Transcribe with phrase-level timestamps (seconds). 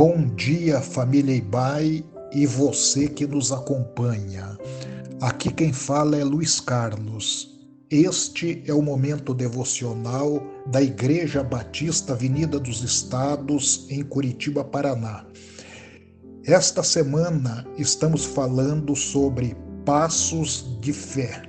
[0.00, 4.56] Bom dia, família Ibai e você que nos acompanha.
[5.20, 7.58] Aqui quem fala é Luiz Carlos.
[7.90, 15.26] Este é o momento devocional da Igreja Batista Avenida dos Estados, em Curitiba, Paraná.
[16.44, 21.42] Esta semana estamos falando sobre passos de fé.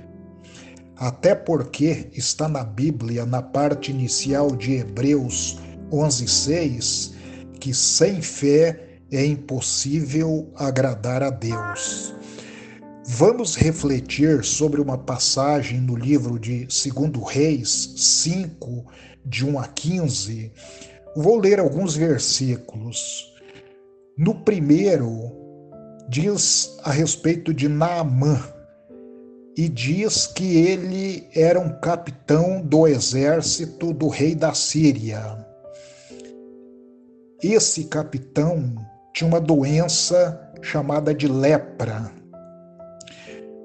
[0.96, 5.56] Até porque está na Bíblia, na parte inicial de Hebreus
[5.92, 7.19] 11:6,
[7.60, 12.14] que sem fé é impossível agradar a Deus.
[13.06, 18.86] Vamos refletir sobre uma passagem no livro de 2 Reis 5,
[19.24, 20.52] de 1 a 15.
[21.14, 23.30] Vou ler alguns versículos.
[24.16, 25.32] No primeiro,
[26.08, 28.42] diz a respeito de Naamã
[29.56, 35.49] e diz que ele era um capitão do exército do rei da Síria.
[37.42, 38.74] Esse capitão
[39.14, 42.12] tinha uma doença chamada de lepra.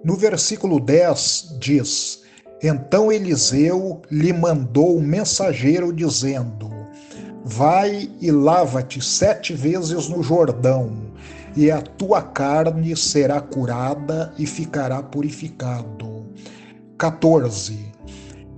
[0.02, 2.22] No versículo 10 diz:
[2.64, 6.72] Então Eliseu lhe mandou um mensageiro dizendo:
[7.44, 11.12] Vai e lava-te sete vezes no Jordão,
[11.54, 16.28] e a tua carne será curada e ficará purificado.
[16.98, 17.94] 14.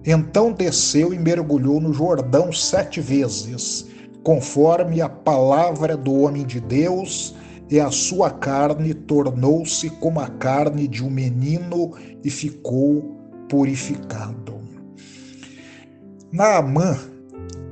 [0.05, 3.86] Então desceu e mergulhou no Jordão sete vezes
[4.27, 7.33] conforme a palavra do homem de Deus,
[7.69, 11.93] e a sua carne tornou-se como a carne de um menino
[12.25, 13.17] e ficou
[13.47, 14.59] purificado.
[16.29, 16.97] Naamã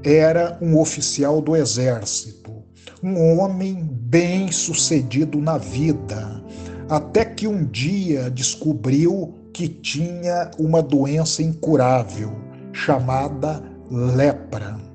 [0.01, 2.63] era um oficial do exército,
[3.03, 6.41] um homem bem sucedido na vida,
[6.87, 12.31] até que um dia descobriu que tinha uma doença incurável
[12.71, 13.61] chamada
[13.91, 14.94] lepra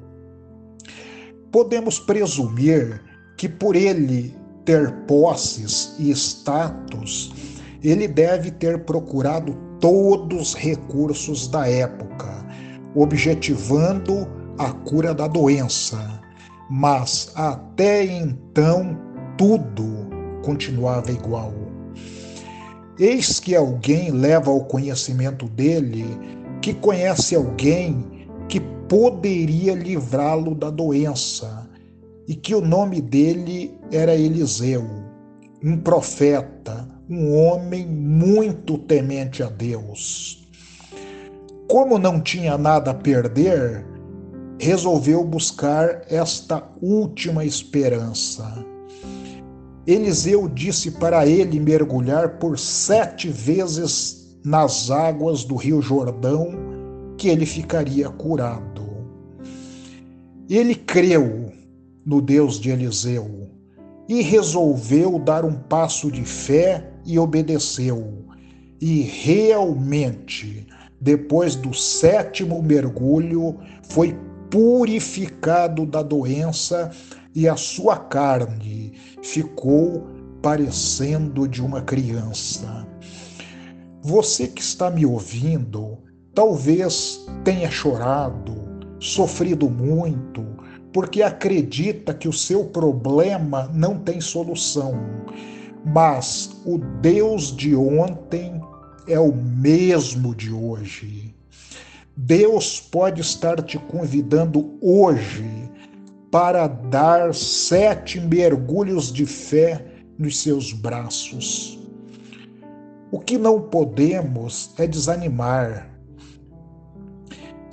[1.50, 3.02] podemos presumir
[3.36, 4.34] que por ele
[4.64, 7.32] ter posses e status,
[7.82, 12.46] ele deve ter procurado todos os recursos da época,
[12.94, 16.20] objetivando a cura da doença.
[16.70, 18.96] Mas até então
[19.36, 20.08] tudo
[20.44, 21.54] continuava igual.
[22.98, 26.04] Eis que alguém leva ao conhecimento dele
[26.60, 28.19] que conhece alguém
[28.90, 31.70] poderia livrá-lo da doença
[32.26, 34.84] e que o nome dele era Eliseu,
[35.62, 40.44] um profeta, um homem muito temente a Deus.
[41.68, 43.86] Como não tinha nada a perder,
[44.58, 48.66] resolveu buscar esta última esperança.
[49.86, 56.48] Eliseu disse para ele mergulhar por sete vezes nas águas do Rio Jordão
[57.16, 58.69] que ele ficaria curado.
[60.50, 61.52] Ele creu
[62.04, 63.48] no Deus de Eliseu
[64.08, 68.24] e resolveu dar um passo de fé e obedeceu.
[68.80, 70.66] E realmente,
[71.00, 74.18] depois do sétimo mergulho, foi
[74.50, 76.90] purificado da doença
[77.32, 80.08] e a sua carne ficou
[80.42, 82.84] parecendo de uma criança.
[84.02, 85.98] Você que está me ouvindo,
[86.32, 88.54] Talvez tenha chorado,
[89.00, 90.44] sofrido muito,
[90.92, 94.94] porque acredita que o seu problema não tem solução.
[95.84, 98.60] Mas o Deus de ontem
[99.08, 101.34] é o mesmo de hoje.
[102.16, 105.70] Deus pode estar te convidando hoje
[106.30, 109.84] para dar sete mergulhos de fé
[110.18, 111.78] nos seus braços.
[113.10, 115.89] O que não podemos é desanimar,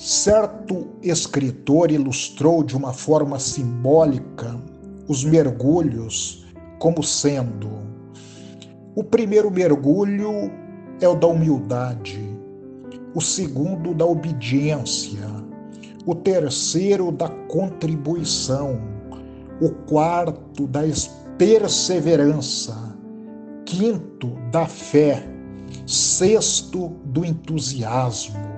[0.09, 4.57] Certo escritor ilustrou de uma forma simbólica
[5.05, 6.45] os mergulhos
[6.79, 7.69] como sendo:
[8.95, 10.49] o primeiro mergulho
[11.01, 12.21] é o da humildade,
[13.13, 15.27] o segundo da obediência,
[16.05, 18.79] o terceiro da contribuição,
[19.59, 20.83] o quarto da
[21.37, 22.97] perseverança,
[23.65, 25.27] quinto da fé,
[25.85, 28.56] sexto do entusiasmo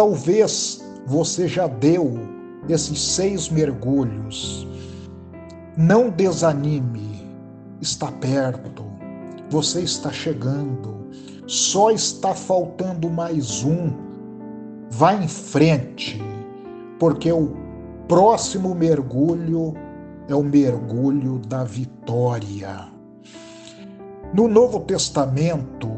[0.00, 2.14] Talvez você já deu
[2.70, 4.66] esses seis mergulhos.
[5.76, 7.28] Não desanime,
[7.82, 8.82] está perto,
[9.50, 11.06] você está chegando,
[11.46, 13.92] só está faltando mais um.
[14.88, 16.18] Vá em frente,
[16.98, 17.54] porque o
[18.08, 19.74] próximo mergulho
[20.28, 22.88] é o mergulho da vitória.
[24.32, 25.90] No Novo Testamento,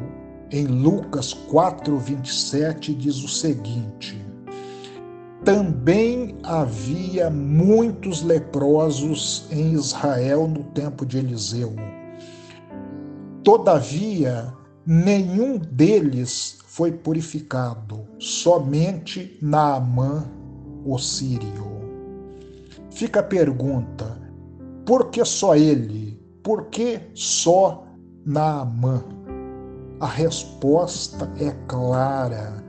[0.52, 4.22] em Lucas 4:27 diz o seguinte:
[5.44, 11.74] também havia muitos leprosos em Israel no tempo de Eliseu.
[13.42, 14.54] Todavia,
[14.86, 20.24] nenhum deles foi purificado, somente Naamã,
[20.84, 21.72] o sírio.
[22.92, 24.16] Fica a pergunta:
[24.86, 26.20] por que só ele?
[26.40, 27.84] Por que só
[28.24, 29.02] Naamã?
[30.02, 32.60] A resposta é clara: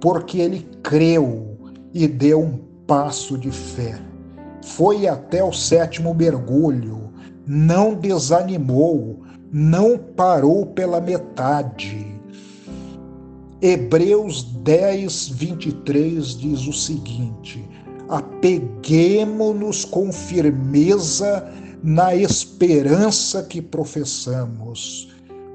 [0.00, 1.58] porque ele creu
[1.92, 4.00] e deu um passo de fé.
[4.64, 7.12] Foi até o sétimo mergulho,
[7.46, 9.20] não desanimou,
[9.52, 12.18] não parou pela metade.
[13.60, 17.62] Hebreus 10, 23 diz o seguinte:
[18.08, 21.46] apeguemo-nos com firmeza
[21.82, 25.09] na esperança que professamos,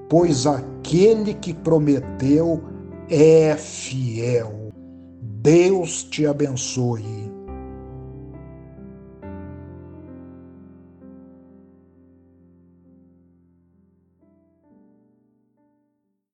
[0.09, 2.61] pois aquele que prometeu
[3.09, 4.69] é fiel.
[5.21, 7.24] Deus te abençoe.